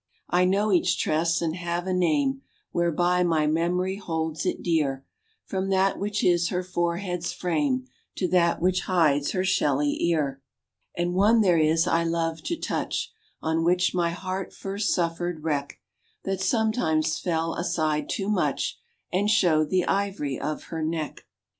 [0.31, 5.05] I know each tress, and have a name Whereby my memory holds it dear,
[5.45, 7.85] From that which is her forehead's frame
[8.15, 10.41] To that which hides her shelly ear.
[10.97, 15.77] And one there is I loved to touch, On which my heart first suffered wreck,
[16.23, 18.79] That sometimes fell aside too much
[19.13, 21.27] And showed the ivory of her neck.